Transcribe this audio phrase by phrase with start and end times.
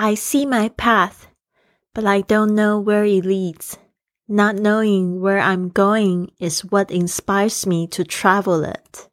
[0.00, 1.28] I see my path,
[1.94, 3.74] but I don't know where it leads.
[4.28, 9.08] Not knowing where I'm going is what inspires me to travel it.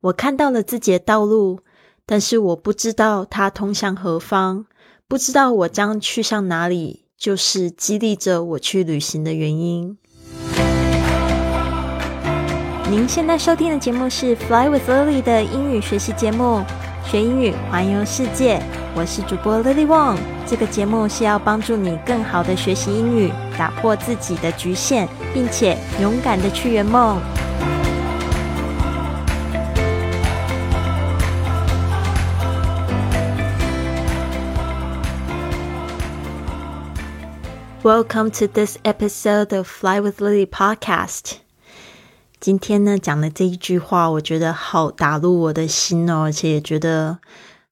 [0.00, 1.60] 我看到了自己的道路，
[2.04, 4.66] 但是我不知道它通向何方，
[5.06, 9.98] 不知道我将去向哪里，就是激励着我去旅行的原因。
[12.88, 16.64] 您现在收听的节目是《Fly with Lily》的英语学习节目。
[17.04, 18.62] 学英语，环游世界。
[18.93, 20.17] 我是主播 Lily Wong。
[20.45, 27.17] 这个节目是要帮助你更好的学习英语，打破自己的局限，并且勇敢的去圆梦。
[37.81, 41.37] Welcome to this episode of Fly with Lily podcast.
[42.41, 47.19] 今天呢，讲的这一句话，我觉得好打入我的心哦，而且也觉得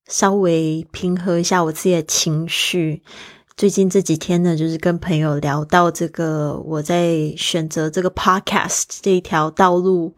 [0.10, 3.02] 稍微平和一下我自己的情绪。
[3.56, 10.16] 最近这几天呢，就是跟朋友聊到这个，我在选择这个 podcast 这一条道路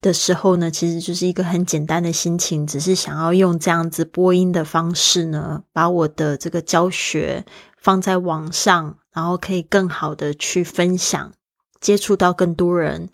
[0.00, 7.44] 的时候呢，其实就是一个很简单的心情，只是想要用这样子播音的方式呢，把我的这个教学
[7.78, 11.32] 放在网上，然后可以更好的去分享，
[11.80, 13.10] 接触到更多人。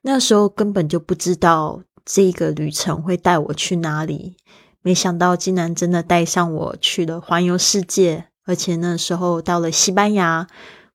[0.00, 4.36] 那时候根本就不知道这个旅程会带我去哪里，
[4.82, 10.46] 没想到竟然真的带上我去了环游世界，而且那时候到了西班牙，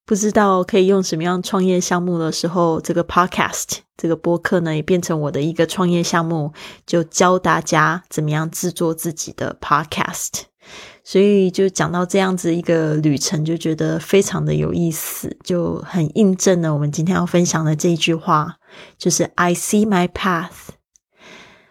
[0.05, 6.53] 不知道可以用什么样创业项目的时候，这个 podcast 这个播客呢也变成我的一个创业项目，
[6.85, 10.43] 就教大家怎么样制作自己的 podcast。
[11.01, 18.57] 所以就讲到这样子一个旅程，就觉得非常的有意思，就很印证了我们今天要分享的这一句话，
[18.97, 20.75] 就是 I see my path，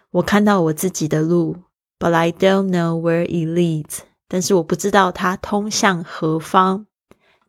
[0.09, 1.57] 我看到我自己的路
[1.98, 6.86] ，but I don't know where it leads，但是我不知道它通向何方。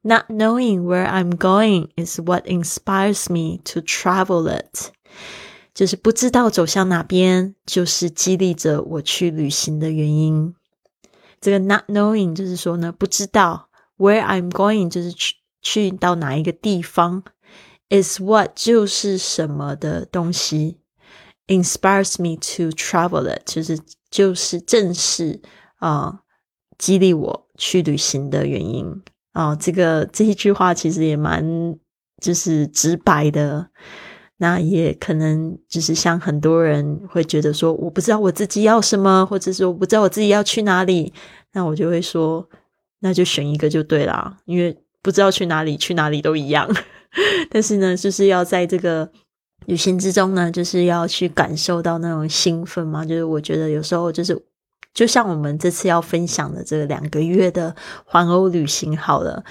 [0.02, 4.92] Not knowing where I'm going is what inspires me to travel it，
[5.74, 10.54] 就是不知道走向哪边，就是激励着我去旅行的原因。
[11.40, 17.24] 这个 not knowing 就是说呢，不知道 where I'm going 就是去去到哪一个地方，
[17.90, 20.80] is what 就是什么的东西
[21.49, 23.79] ，inspires me to travel it 就是
[24.11, 25.41] 就是正是
[25.79, 26.21] 啊
[26.79, 28.87] 激励我去旅行的原因
[29.33, 29.57] 啊。
[29.57, 31.45] 这个这一句话其实也蛮
[32.23, 33.69] 就是直白的。
[34.41, 41.13] 那也可能就是像很多人会觉得说，我不知道我自己要什么，或者是我不知道我自己要去哪里，
[41.55, 42.49] 那我就会说，
[43.01, 46.73] 那就选一个就对啦，因为不知道去哪里，去哪里都一样。
[47.51, 49.11] 但是呢，就是要在这个
[49.67, 53.05] 旅行之中呢，就是要去感受到那种兴奋嘛。
[53.05, 54.41] 就是我觉得有时候就是，
[54.95, 57.75] 就像我们这次要分享的这个两个月的
[58.05, 59.45] 环欧旅行，好了。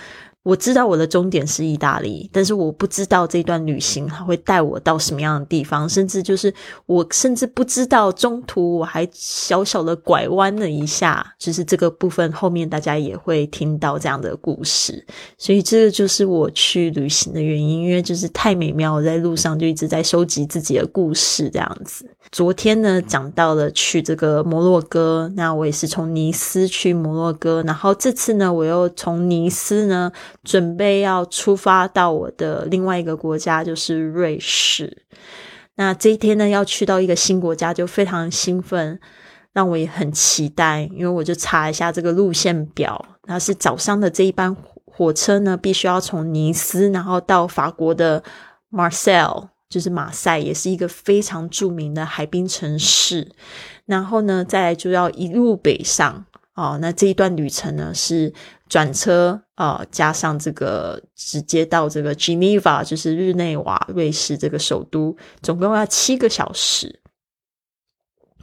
[0.47, 6.53] 我知道我的终点是意大利，但是我不知道这段旅行它会带我到什么样的地方，甚至就是
[6.85, 15.05] 我甚至不知道中途我还小小的拐弯了一下，就是这个部分后面大家也会听到这样的故事，
[15.37, 22.09] 所以这个就是我去旅行的原因，因为就是太美妙，我在路上就一直在收集自己的故事这样子。
[22.31, 30.11] 昨天呢，讲到了去这个摩洛哥，那我也是从尼斯去摩洛哥，然后这次呢，我又从尼斯呢，
[30.43, 35.03] 准备要出发到我的另外一个国家，就是瑞士。
[35.75, 38.99] 那这一天呢，要去到一个新国家，就非常兴奋，
[39.53, 44.55] 让我也很期待，因为我就查一下这个路线表，那是早上的这一班
[44.85, 48.23] 火车呢，必须要从尼斯，然后到法国的
[48.71, 49.49] Marcel。
[49.69, 53.29] 就是马赛也是一个非常著名的海滨城市，
[53.85, 56.23] 然后呢，再来就要一路北上
[56.55, 56.79] 哦。
[56.81, 58.33] 那这一段旅程呢是
[58.69, 66.99] 转车啊，加上这个直接到这个 Geneva，就是日内瓦，瑞士这个首都，总共要七个小时。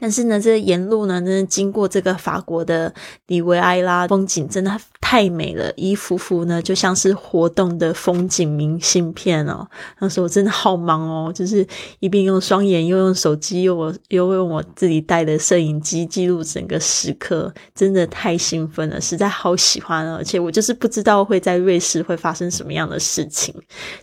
[0.05, 2.93] 但是呢，这沿路呢，真的经过这个法国的
[3.29, 4.71] 里维埃拉，风景真的
[5.01, 9.67] 太美了，一幅幅呢就像是活动的风景明信片哦。
[10.01, 11.67] 那时候我真的好忙哦，就是
[12.01, 23.55] 一边用双眼，又用手机，又我又用我自己带的摄影机记录整个时刻，真的太兴奋了，实在好喜欢而且我就是不知道会在瑞士会发生什么样的事情，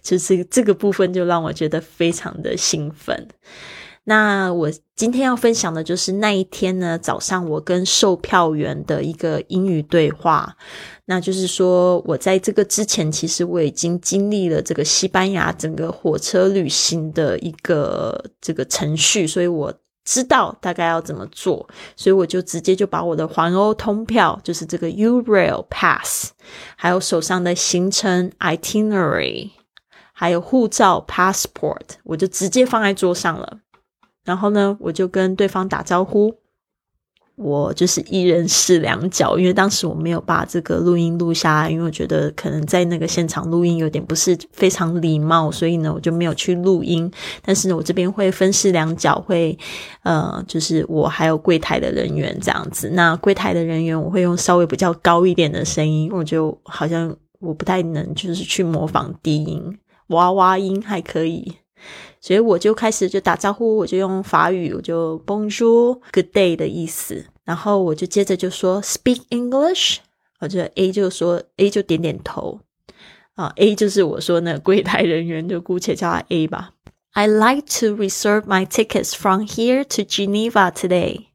[0.02, 3.28] 就是这个部分就让我觉得非常的兴奋。
[4.12, 10.58] 那我今天要分享的就是那一天呢，早上我跟售票员的一个英语对话。
[11.06, 19.74] 那就是说我在这个之前，其实我已经经历了这个西班牙整个火车旅行的一个这个程序，所以我。
[20.04, 26.32] 知道大概要怎么做，所以我就直接就把我的环欧通票，就是这个 Urail Pass，
[26.76, 29.52] 还有手上的行程 Itinerary，
[30.12, 33.60] 还有护照 Passport，我就直接放在桌上了。
[34.24, 36.34] 然后呢，我就跟对方打招呼。
[37.38, 47.12] 我就是一人试两脚，因为当时我没有把这个录音录下来，因为我觉得可能在那个现场录音有点不是非常礼貌，所以呢，我就没有去录音。
[47.42, 49.58] 但是呢，我这边会分饰两角，会
[50.04, 52.92] 呃，就是我还有柜台的人员这样子。
[52.92, 59.80] 那柜台的人员我会用稍微比较高一点的声音，我就好像我不太能就是去模仿低音，
[60.10, 61.52] 娃娃音还可以。
[62.20, 67.26] 所以我就开始就打招呼，我就用法语，我就 Bonjour，Good day 的意思。
[67.44, 69.98] 然后我就接着就说 Speak English，
[70.40, 72.60] 我就 A 就说 A 就点点头
[73.36, 76.72] 啊，A 就是我说那柜台人员，就姑且叫他 A 吧。
[77.14, 81.26] I like to reserve my tickets from here to Geneva today。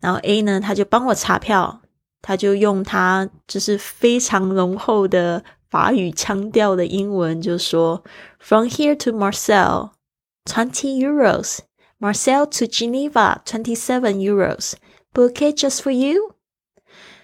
[0.00, 1.80] 然后 A 呢，他就帮我查票，
[2.20, 8.03] 他就用他就是非常浓厚的法语腔调的英文就说
[8.39, 11.57] From here to Marseille。Twenty euros,
[11.99, 14.75] Marseille to Geneva, twenty-seven euros.
[15.13, 16.35] Book it just for you.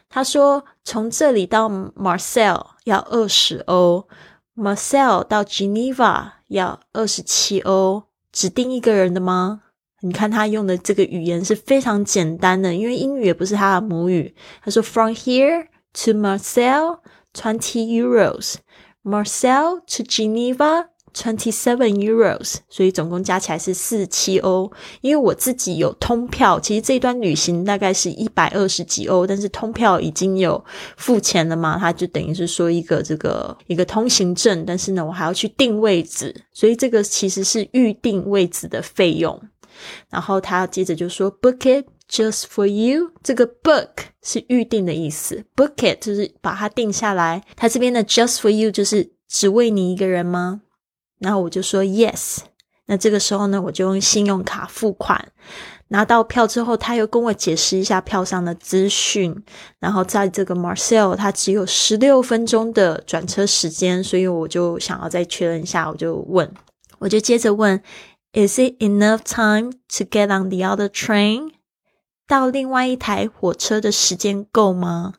[0.10, 4.10] 他说从这里到 Marseille 要二十欧，
[4.58, 8.04] Marseille 到 Geneva 要二十七欧。
[8.34, 9.62] 指定一个人的吗？
[10.02, 14.36] 你看他用的这个语言是非常简单的，因为英语也不是他的母语。
[14.62, 15.68] 他说 From here
[16.04, 17.00] to Marseille,
[17.39, 18.57] Twenty euros,
[19.05, 20.87] Marcel to Geneva.
[21.15, 24.71] Twenty seven euros，所以总共加起来是四七欧。
[25.01, 30.63] 因为我自己有通票，其实这一段旅行大概是一百二十几欧，但是通票已经有
[30.97, 39.41] 付钱了嘛，它就等于是说一个这个一个通行证，但是呢，我还要去定位置，所以这个其实是预定位置的费用。
[40.11, 43.13] 然后他接着就说，Book it just for you。
[43.23, 43.91] 这个 book
[44.23, 47.45] 是预定的意思，Book it 就是把它定下来。
[47.57, 50.63] 他这边的 just for you 就是只为你一个人吗？
[51.19, 52.39] 然后我就说 yes，
[52.87, 55.33] 那这个时候呢，我就用信用卡付款。
[55.91, 59.35] 拿到票之后，他又跟我解释一下票上的资讯。
[59.79, 66.53] 然后在这个 Marcel，他只有十六分钟的转车时间，所以我就想要再确认一下，我就问，
[66.99, 67.83] 我就接着问
[68.35, 71.53] ，Is it enough time to get on the other train？
[72.29, 75.15] 到另外一台火车的时间够吗？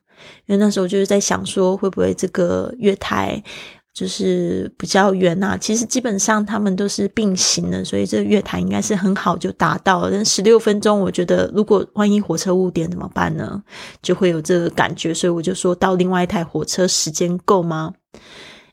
[0.45, 3.43] 因为那时候就是在想说，会不会这个月台。
[3.91, 10.11] 就是比较远呐，其实基本上他们都是并行的，所以这个月台应该是很好就达到了。
[10.11, 13.61] 但十六分钟，我觉得如果万一火车误点怎么办呢？
[14.01, 17.93] 就会有这个感觉，所以我就说到另外一台火车时间够吗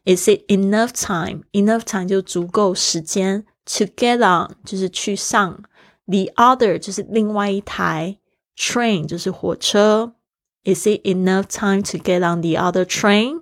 [0.04, 1.40] ？Is it enough time?
[1.50, 5.60] Enough time 就足够时间 to get on 就是去上
[6.06, 8.16] the other 就是另外一台
[8.55, 10.15] train 就是火车。
[10.63, 13.41] Is it enough time to get on the other train?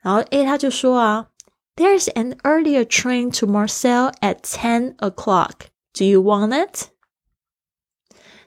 [0.00, 1.28] 然后 A 他就说啊，
[1.76, 5.68] There's an earlier train to Marseille at ten o'clock.
[5.92, 6.88] Do you want it？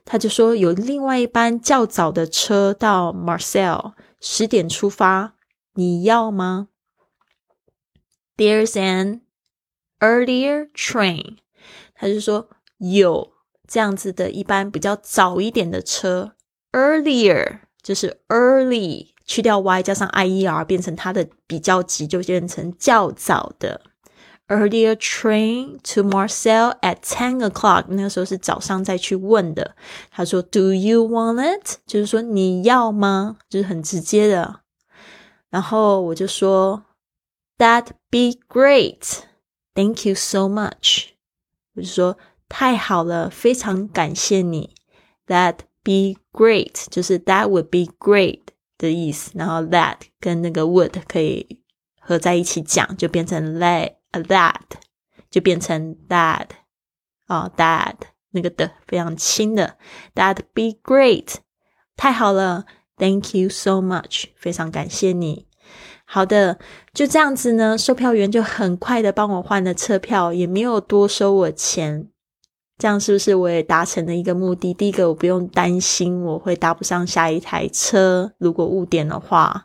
[0.04, 5.36] 他就说有另外一班较早的车到 Marseille，十点出发，
[5.76, 6.70] 你要吗？
[8.36, 9.22] There's an
[10.00, 11.38] earlier train，
[11.94, 13.33] 他就说有
[13.68, 16.34] 这样子的一班比较早一点的车，
[16.72, 19.08] earlier 就是 early。
[19.26, 23.80] 去掉 y 加上 i e r 变成它的比较级，就变成较早的。
[24.48, 27.86] Earlier train to Marseille at ten o'clock。
[27.90, 29.76] 那个时候是早上再去问的。
[30.10, 33.38] 他说：“Do you want it？” 就是说你要吗？
[33.48, 34.62] 就是很直接的。
[35.52, 36.82] 然后我就说：“
[37.60, 39.20] That be great.
[39.76, 41.10] Thank you so much。”
[41.76, 42.18] 我就说
[42.49, 44.75] 太好了，非常感谢你。
[45.27, 48.41] That be great，就是 That would be great。
[48.77, 51.61] 的意思，然后 that 跟那个 would 可以
[52.01, 54.57] 合在一起讲，就变成 that that
[55.31, 56.49] 就变成 that
[57.27, 57.95] 啊 that
[58.33, 59.79] 那个的非常轻的
[60.17, 61.37] that be great
[61.97, 65.47] 太好了，thank you so much 非常感谢你。
[66.05, 66.59] 好的，
[66.93, 72.11] 就这样子呢，售票员就很快的帮我换了车票，也没有多收我钱。
[72.77, 74.75] 这样是不是我也达成了一个目的？
[74.75, 79.63] 第一个，我不用担心我会搭不上下一台车，如果误点的话；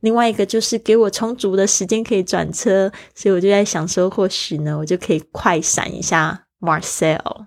[0.00, 7.46] 另外一个就是给我充足的时间可以转车，所以我就在想说，或许呢，我就可以快闪一下 Marcel。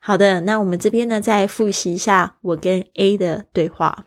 [0.00, 4.06] 好的，那我们这边呢，再复习一下我跟 A 的对话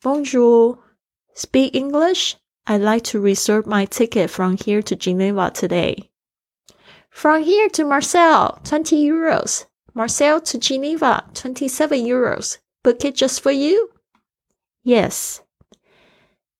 [0.00, 0.78] ：Bonjour,
[1.36, 2.34] speak English.
[2.66, 6.10] I'd like to reserve my ticket from here to Geneva today.
[7.17, 9.65] From here to Marseille, twenty euros.
[9.93, 12.57] Marseille to Geneva, 27 euros.
[12.83, 13.89] Book it just for you?
[14.83, 15.41] Yes.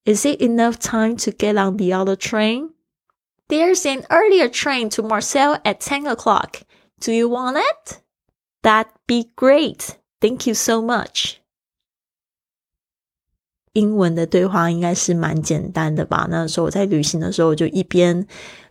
[0.06, 2.70] Is it enough time to get on the other train?
[3.48, 6.62] There's an earlier train to Marseille at 10 o'clock.
[7.00, 8.00] Do you want it?
[8.62, 9.98] That'd be great.
[10.20, 11.38] Thank you so much.
[13.72, 16.28] 英文的对话应该是蛮简单的吧？
[16.30, 18.26] 那时候我在旅行的时候，我就一边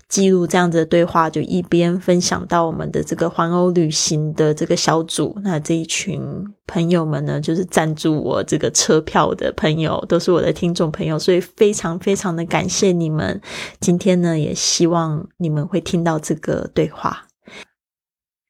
[0.08, 5.38] 记录这样子的对话，就一边分享到我们的这个环欧旅行的这个小组。
[5.44, 6.20] 那这一群
[6.66, 13.38] 朋友们呢，就是赞助我这个车票的朋友，都是我的听众朋友，所以非常非常的感谢你们。
[13.80, 17.26] 今天呢，也希望你们会听到这个对话。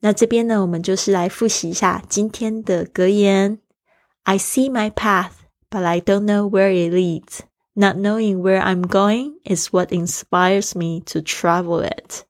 [0.00, 3.58] 那这边呢，我们就是来复习一下今天的格言
[4.22, 5.32] ：I see my path,
[5.68, 7.40] but I don't know where it leads.
[7.77, 12.25] Not knowing where I'm going is what inspires me to travel it.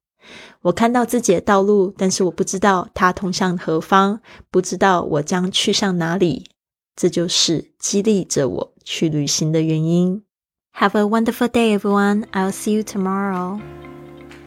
[0.61, 6.45] 我看到自己的道路，但是我不知道它通向何方，不知道我将去向哪里。
[6.95, 10.23] 这就是激励着我去旅行的原因。
[10.75, 12.23] Have a wonderful day, everyone.
[12.31, 13.59] I'll see you tomorrow.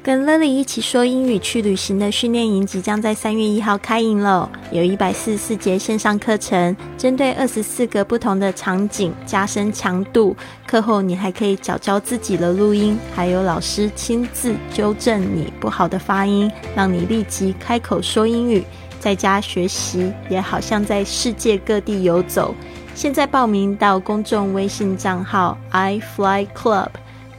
[0.04, 10.36] 跟 Lily 一起说英语去旅行的训练营即将在三月一号开营了，有一百四十四节线上课程，针对二十四个不同的场景加深强度。
[10.66, 18.64] 课后你还可以找教自己的录音，还有老师亲自纠正你不好的发音，让你立即开口说英语。
[19.00, 22.56] 在家学习也好像在世界各地游走。
[22.96, 26.90] 现在报名到公众微信账号 i fly club，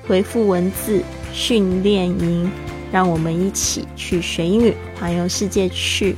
[0.07, 1.03] 回复文字。
[1.33, 2.51] 训练营，
[2.93, 6.15] 让我们一起去学英语，环游世界去。